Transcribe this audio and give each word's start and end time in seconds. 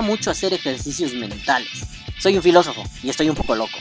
gusta 0.00 0.02
mucho 0.02 0.30
hacer 0.30 0.52
ejercicios 0.54 1.12
mentales. 1.14 1.84
Soy 2.18 2.36
un 2.36 2.42
filósofo 2.42 2.82
y 3.02 3.10
estoy 3.10 3.28
un 3.28 3.34
poco 3.34 3.54
loco. 3.54 3.78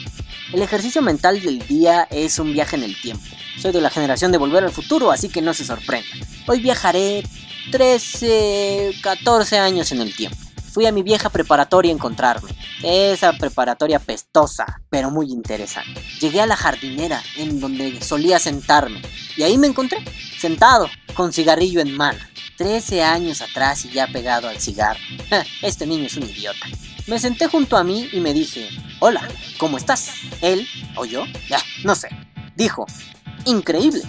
El 0.52 0.62
ejercicio 0.62 1.02
mental 1.02 1.42
del 1.42 1.60
día 1.68 2.08
es 2.10 2.40
un 2.40 2.52
viaje 2.52 2.76
en 2.76 2.84
el 2.84 3.00
tiempo. 3.00 3.24
Soy 3.58 3.72
de 3.72 3.82
la 3.82 3.90
generación 3.90 4.32
de 4.32 4.38
volver 4.38 4.64
al 4.64 4.72
futuro, 4.72 5.12
así 5.12 5.30
que 5.30 5.42
no 5.42 5.54
se 5.54 5.66
sorprenda. 5.66 6.10
Hoy 6.48 6.60
viajaré 6.60 7.24
13, 7.72 8.96
14 9.02 9.60
años 9.60 9.92
en 9.92 10.02
el 10.02 10.16
tiempo. 10.16 10.38
Fui 10.72 10.86
a 10.86 10.92
mi 10.92 11.04
vieja 11.04 11.30
preparatoria 11.30 11.92
a 11.92 11.96
encontrarme. 11.96 12.52
Esa 12.84 13.34
preparatoria 13.34 14.00
pestosa, 14.00 14.82
pero 14.90 15.12
muy 15.12 15.32
interesante. 15.32 16.02
Llegué 16.20 16.42
a 16.42 16.48
la 16.48 16.56
jardinera, 16.56 17.22
en 17.38 17.60
donde 17.60 18.02
solía 18.02 18.40
sentarme. 18.40 19.02
Y 19.36 19.44
ahí 19.44 19.58
me 19.58 19.68
encontré, 19.68 20.04
sentado, 20.38 20.90
con 21.16 21.34
cigarrillo 21.34 21.82
en 21.82 21.96
mano. 21.96 22.20
13 22.58 23.04
años 23.04 23.42
atrás 23.42 23.86
y 23.86 23.90
ya 23.90 24.08
pegado 24.08 24.50
al 24.50 24.60
cigarro. 24.60 25.00
Este 25.62 25.86
niño 25.86 26.06
es 26.06 26.18
un 26.18 26.24
idiota. 26.24 26.68
Me 27.08 27.20
senté 27.20 27.48
junto 27.48 27.78
a 27.78 27.84
mí 27.84 28.10
y 28.12 28.20
me 28.20 28.34
dije, 28.34 28.70
hola, 29.00 29.28
¿cómo 29.58 29.78
estás? 29.78 30.12
¿Él 30.42 30.68
o 30.96 31.06
yo? 31.06 31.26
Ya, 31.50 31.60
no 31.84 31.96
sé. 31.96 32.10
Dijo, 32.56 32.86
increíble. 33.46 34.02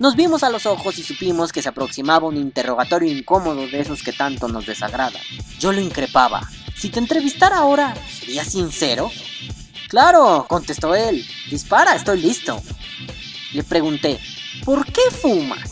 Nos 0.00 0.16
vimos 0.16 0.42
a 0.42 0.50
los 0.50 0.66
ojos 0.66 0.98
y 0.98 1.02
supimos 1.02 1.52
que 1.52 1.62
se 1.62 1.68
aproximaba 1.68 2.26
un 2.26 2.36
interrogatorio 2.36 3.12
incómodo 3.12 3.66
de 3.68 3.80
esos 3.80 4.02
que 4.02 4.12
tanto 4.12 4.48
nos 4.48 4.66
desagradan. 4.66 5.22
Yo 5.60 5.72
lo 5.72 5.80
increpaba. 5.80 6.48
Si 6.76 6.88
te 6.88 6.98
entrevistara 6.98 7.58
ahora, 7.58 7.94
¿serías 8.10 8.48
sincero? 8.48 9.10
Claro, 9.88 10.46
contestó 10.48 10.94
él. 10.94 11.24
Dispara, 11.50 11.94
estoy 11.94 12.20
listo. 12.22 12.60
Le 13.52 13.62
pregunté, 13.62 14.18
¿por 14.64 14.84
qué 14.86 15.02
fumas? 15.10 15.71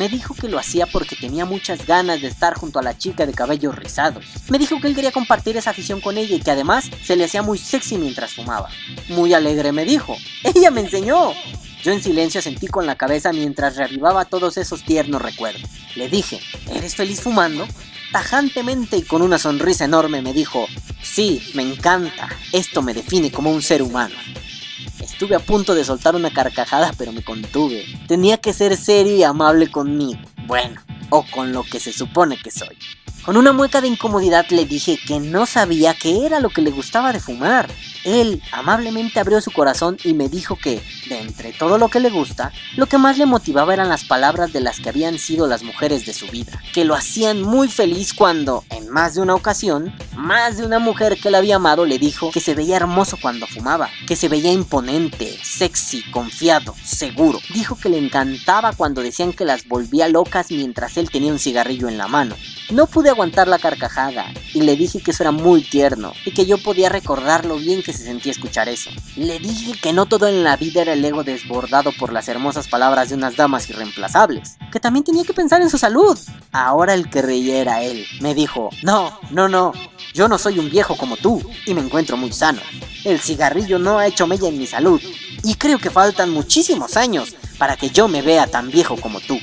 Me 0.00 0.08
dijo 0.08 0.34
que 0.34 0.48
lo 0.48 0.58
hacía 0.58 0.86
porque 0.86 1.14
tenía 1.14 1.44
muchas 1.44 1.86
ganas 1.86 2.22
de 2.22 2.28
estar 2.28 2.54
junto 2.54 2.78
a 2.78 2.82
la 2.82 2.96
chica 2.96 3.26
de 3.26 3.34
cabellos 3.34 3.76
rizados. 3.76 4.24
Me 4.48 4.58
dijo 4.58 4.80
que 4.80 4.86
él 4.86 4.94
quería 4.94 5.12
compartir 5.12 5.58
esa 5.58 5.68
afición 5.68 6.00
con 6.00 6.16
ella 6.16 6.36
y 6.36 6.40
que 6.40 6.52
además 6.52 6.88
se 7.04 7.16
le 7.16 7.24
hacía 7.24 7.42
muy 7.42 7.58
sexy 7.58 7.98
mientras 7.98 8.32
fumaba. 8.32 8.70
Muy 9.10 9.34
alegre 9.34 9.72
me 9.72 9.84
dijo. 9.84 10.16
Ella 10.42 10.70
me 10.70 10.80
enseñó. 10.80 11.34
Yo 11.82 11.92
en 11.92 12.02
silencio 12.02 12.40
sentí 12.40 12.66
con 12.66 12.86
la 12.86 12.96
cabeza 12.96 13.34
mientras 13.34 13.76
reavivaba 13.76 14.24
todos 14.24 14.56
esos 14.56 14.84
tiernos 14.84 15.20
recuerdos. 15.20 15.68
Le 15.96 16.08
dije, 16.08 16.40
¿eres 16.72 16.94
feliz 16.94 17.20
fumando? 17.20 17.68
Tajantemente 18.10 18.96
y 18.96 19.02
con 19.02 19.20
una 19.20 19.38
sonrisa 19.38 19.84
enorme 19.84 20.22
me 20.22 20.32
dijo, 20.32 20.66
sí, 21.02 21.42
me 21.52 21.62
encanta, 21.62 22.30
esto 22.52 22.80
me 22.80 22.94
define 22.94 23.30
como 23.30 23.50
un 23.50 23.60
ser 23.60 23.82
humano. 23.82 24.14
Estuve 25.20 25.36
a 25.36 25.40
punto 25.40 25.74
de 25.74 25.84
soltar 25.84 26.16
una 26.16 26.30
carcajada, 26.30 26.94
pero 26.96 27.12
me 27.12 27.22
contuve. 27.22 27.84
Tenía 28.08 28.38
que 28.38 28.54
ser 28.54 28.74
serio 28.74 29.14
y 29.16 29.22
amable 29.22 29.70
conmigo. 29.70 30.18
Bueno, 30.46 30.80
o 31.10 31.26
con 31.30 31.52
lo 31.52 31.62
que 31.62 31.78
se 31.78 31.92
supone 31.92 32.38
que 32.38 32.50
soy. 32.50 32.74
Con 33.22 33.36
una 33.36 33.52
mueca 33.52 33.82
de 33.82 33.88
incomodidad 33.88 34.46
le 34.48 34.64
dije 34.64 34.98
que 35.06 35.20
no 35.20 35.44
sabía 35.44 35.92
qué 35.92 36.24
era 36.24 36.40
lo 36.40 36.48
que 36.48 36.62
le 36.62 36.70
gustaba 36.70 37.12
de 37.12 37.20
fumar. 37.20 37.68
Él 38.04 38.42
amablemente 38.52 39.20
abrió 39.20 39.40
su 39.40 39.50
corazón 39.50 39.96
y 40.04 40.14
me 40.14 40.28
dijo 40.28 40.56
que, 40.56 40.82
de 41.08 41.20
entre 41.20 41.52
todo 41.52 41.78
lo 41.78 41.88
que 41.88 42.00
le 42.00 42.10
gusta, 42.10 42.52
lo 42.76 42.86
que 42.86 42.98
más 42.98 43.18
le 43.18 43.26
motivaba 43.26 43.74
eran 43.74 43.88
las 43.88 44.04
palabras 44.04 44.52
de 44.52 44.60
las 44.60 44.80
que 44.80 44.88
habían 44.88 45.18
sido 45.18 45.46
las 45.46 45.62
mujeres 45.62 46.06
de 46.06 46.14
su 46.14 46.26
vida, 46.28 46.60
que 46.72 46.84
lo 46.84 46.94
hacían 46.94 47.42
muy 47.42 47.68
feliz 47.68 48.14
cuando, 48.14 48.64
en 48.70 48.88
más 48.88 49.14
de 49.14 49.20
una 49.20 49.34
ocasión, 49.34 49.94
más 50.16 50.58
de 50.58 50.66
una 50.66 50.78
mujer 50.78 51.18
que 51.20 51.30
le 51.30 51.36
había 51.36 51.56
amado 51.56 51.84
le 51.84 51.98
dijo 51.98 52.30
que 52.30 52.40
se 52.40 52.54
veía 52.54 52.76
hermoso 52.76 53.18
cuando 53.20 53.46
fumaba, 53.46 53.88
que 54.06 54.16
se 54.16 54.28
veía 54.28 54.52
imponente, 54.52 55.38
sexy, 55.42 56.02
confiado, 56.10 56.74
seguro. 56.82 57.40
Dijo 57.52 57.76
que 57.76 57.88
le 57.88 57.98
encantaba 57.98 58.72
cuando 58.72 59.02
decían 59.02 59.32
que 59.32 59.44
las 59.44 59.66
volvía 59.66 60.08
locas 60.08 60.50
mientras 60.50 60.96
él 60.96 61.10
tenía 61.10 61.32
un 61.32 61.38
cigarrillo 61.38 61.88
en 61.88 61.98
la 61.98 62.08
mano. 62.08 62.36
No 62.70 62.86
pude 62.86 63.10
aguantar 63.10 63.48
la 63.48 63.58
carcajada 63.58 64.26
y 64.54 64.62
le 64.62 64.76
dije 64.76 65.00
que 65.00 65.10
eso 65.10 65.22
era 65.22 65.32
muy 65.32 65.62
tierno 65.62 66.12
y 66.24 66.32
que 66.32 66.46
yo 66.46 66.58
podía 66.58 66.88
recordar 66.88 67.44
lo 67.44 67.56
bien 67.56 67.82
que 67.90 67.96
se 67.98 68.04
sentía 68.04 68.30
escuchar 68.30 68.68
eso. 68.68 68.88
Le 69.16 69.40
dije 69.40 69.72
que 69.80 69.92
no 69.92 70.06
todo 70.06 70.28
en 70.28 70.44
la 70.44 70.56
vida 70.56 70.82
era 70.82 70.92
el 70.92 71.04
ego 71.04 71.24
desbordado 71.24 71.90
por 71.90 72.12
las 72.12 72.28
hermosas 72.28 72.68
palabras 72.68 73.08
de 73.08 73.16
unas 73.16 73.34
damas 73.34 73.68
irreemplazables, 73.68 74.56
que 74.70 74.78
también 74.78 75.04
tenía 75.04 75.24
que 75.24 75.34
pensar 75.34 75.60
en 75.60 75.70
su 75.70 75.76
salud. 75.76 76.16
Ahora 76.52 76.94
el 76.94 77.10
que 77.10 77.20
reía 77.20 77.56
era 77.56 77.82
él. 77.82 78.06
Me 78.20 78.32
dijo, 78.32 78.70
no, 78.84 79.18
no, 79.32 79.48
no, 79.48 79.72
yo 80.14 80.28
no 80.28 80.38
soy 80.38 80.60
un 80.60 80.70
viejo 80.70 80.96
como 80.96 81.16
tú 81.16 81.42
y 81.66 81.74
me 81.74 81.80
encuentro 81.80 82.16
muy 82.16 82.32
sano. 82.32 82.60
El 83.04 83.18
cigarrillo 83.18 83.80
no 83.80 83.98
ha 83.98 84.06
hecho 84.06 84.28
mella 84.28 84.48
en 84.48 84.58
mi 84.58 84.68
salud 84.68 85.00
y 85.42 85.54
creo 85.56 85.78
que 85.78 85.90
faltan 85.90 86.30
muchísimos 86.30 86.96
años 86.96 87.34
para 87.58 87.76
que 87.76 87.90
yo 87.90 88.06
me 88.06 88.22
vea 88.22 88.46
tan 88.46 88.70
viejo 88.70 88.96
como 89.00 89.20
tú. 89.20 89.36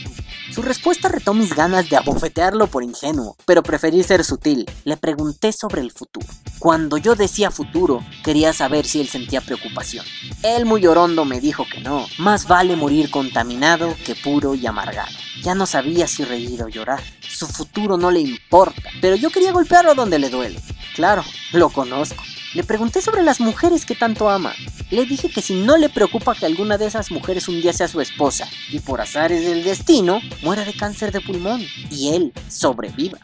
Su 0.52 0.62
respuesta 0.62 1.10
retó 1.10 1.34
mis 1.34 1.54
ganas 1.54 1.90
de 1.90 1.98
abofetearlo 1.98 2.68
por 2.68 2.84
ingenuo, 2.84 3.36
pero 3.46 3.64
preferí 3.64 4.02
ser 4.04 4.24
sutil. 4.24 4.66
Le 4.86 4.98
pregunté 4.98 5.52
sobre 5.52 5.82
el 5.82 5.92
futuro. 5.92 6.28
Cuando 6.60 6.98
yo 6.98 7.16
decía 7.16 7.52
futuro, 7.52 8.04
quería 8.24 8.54
saber 8.54 8.86
si 8.86 9.02
él 9.02 9.08
sentía 9.08 9.42
preocupación. 9.42 10.06
Él 10.44 10.66
muy 10.66 10.86
orondo 10.88 11.26
me 11.26 11.42
dijo 11.42 11.66
que 11.72 11.82
no. 11.82 12.06
Más 12.18 12.48
vale 12.48 12.76
morir 12.76 13.12
contaminado 13.12 13.94
que 14.06 14.16
puro 14.16 14.56
y 14.56 14.66
amargado. 14.66 15.12
Ya 15.44 15.54
no 15.54 15.66
sabía 15.66 16.08
si 16.08 16.24
reír 16.24 16.64
o 16.64 16.70
llorar. 16.70 17.04
Su 17.22 17.46
futuro 17.46 17.98
no 17.98 18.10
le 18.10 18.22
importa, 18.22 18.90
pero 19.02 19.16
yo 19.16 19.30
quería 19.30 19.52
golpearlo 19.52 19.96
donde 19.96 20.18
le 20.18 20.30
duele. 20.30 20.60
Claro, 20.96 21.24
lo 21.52 21.70
conozco. 21.70 22.24
Le 22.58 22.64
pregunté 22.64 23.02
sobre 23.04 23.22
las 23.22 23.40
mujeres 23.40 23.86
que 23.86 23.94
tanto 23.94 24.32
ama. 24.32 24.52
Le 24.90 25.06
dije 25.06 25.30
que 25.30 25.44
si 25.44 25.54
no 25.54 25.78
le 25.78 25.90
preocupa 25.90 26.34
que 26.34 26.48
alguna 26.48 26.80
de 26.80 26.88
esas 26.88 27.12
mujeres 27.12 27.48
un 27.48 27.62
día 27.62 27.72
sea 27.72 27.88
su 27.88 28.02
esposa 28.02 28.50
y 28.72 28.80
por 28.80 29.00
azares 29.00 29.46
del 29.46 29.64
destino 29.64 30.22
muera 30.42 30.66
de 30.66 30.74
cáncer 30.74 31.12
de 31.12 31.22
pulmón 31.22 31.62
y 31.92 32.16
él 32.16 32.34
sobreviva. 32.50 33.20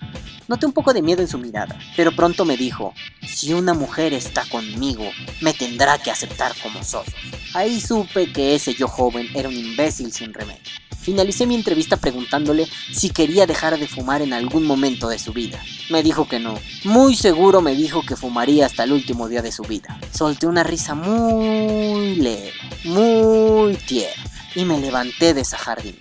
Noté 0.47 0.67
un 0.67 0.71
poco 0.71 0.94
de 0.94 1.01
miedo 1.01 1.23
en 1.23 1.27
su 1.27 1.39
mirada, 1.39 1.79
pero 1.95 2.16
pronto 2.16 2.45
me 2.45 2.57
dijo, 2.57 2.94
si 3.25 3.53
una 3.53 3.73
mujer 3.73 4.13
está 4.13 4.45
conmigo, 4.45 5.09
me 5.41 5.55
tendrá 5.55 5.97
que 5.97 6.11
aceptar 6.11 6.53
como 6.61 6.83
soy. 6.83 7.07
Ahí 7.55 7.81
supe 7.81 8.31
que 8.31 8.53
ese 8.53 8.75
yo 8.75 8.88
joven 8.88 9.27
era 9.33 9.50
un 9.50 9.55
imbécil 9.55 10.13
sin 10.13 10.31
remedio. 10.31 10.61
Finalicé 11.03 11.45
mi 11.45 11.55
entrevista 11.55 11.97
preguntándole 11.97 12.65
si 12.93 13.09
quería 13.09 13.45
dejar 13.45 13.77
de 13.77 13.87
fumar 13.87 14.21
en 14.21 14.31
algún 14.31 14.65
momento 14.65 15.09
de 15.09 15.19
su 15.19 15.33
vida. 15.33 15.61
Me 15.89 16.01
dijo 16.01 16.29
que 16.29 16.39
no. 16.39 16.57
Muy 16.85 17.17
seguro 17.17 17.61
me 17.61 17.75
dijo 17.75 18.03
que 18.03 18.15
fumaría 18.15 18.65
hasta 18.65 18.85
el 18.85 18.93
último 18.93 19.27
día 19.27 19.41
de 19.41 19.51
su 19.51 19.63
vida. 19.63 19.99
Solté 20.13 20.47
una 20.47 20.63
risa 20.63 20.95
muy 20.95 22.15
leve, 22.15 22.53
muy 22.85 23.75
tierna, 23.75 24.23
y 24.55 24.63
me 24.63 24.79
levanté 24.79 25.33
de 25.33 25.41
esa 25.41 25.57
jardinera. 25.57 25.99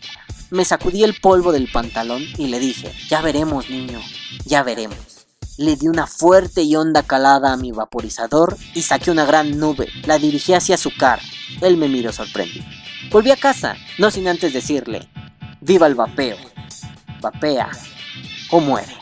Me 0.51 0.65
sacudí 0.65 1.03
el 1.03 1.15
polvo 1.15 1.51
del 1.51 1.71
pantalón 1.73 2.23
y 2.39 2.47
le 2.47 2.61
dije, 2.61 2.93
ya 3.09 3.23
veremos 3.23 3.71
niño, 3.71 4.01
ya 4.45 4.63
veremos. 4.63 5.27
Le 5.57 5.77
di 5.77 5.89
una 5.89 6.07
fuerte 6.07 6.63
y 6.63 6.77
honda 6.77 7.03
calada 7.03 7.53
a 7.53 7.57
mi 7.57 7.73
vaporizador 7.73 8.57
y 8.75 8.83
saqué 8.83 9.11
una 9.11 9.25
gran 9.25 9.59
nube. 9.59 9.89
La 10.07 10.19
dirigí 10.19 10.55
hacia 10.55 10.77
su 10.77 10.95
cara. 10.97 11.23
Él 11.61 11.77
me 11.77 11.89
miró 11.89 12.13
sorprendido. 12.13 12.65
Volví 13.13 13.31
a 13.31 13.37
casa, 13.37 13.77
no 13.99 14.11
sin 14.11 14.27
antes 14.27 14.55
decirle, 14.55 15.07
viva 15.61 15.87
el 15.87 15.95
vapeo, 15.95 16.39
vapea 17.21 17.69
o 18.51 18.59
muere. 18.59 19.02